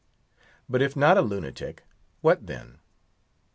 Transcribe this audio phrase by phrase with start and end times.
[0.67, 1.83] But if not a lunatic,
[2.21, 2.79] what then?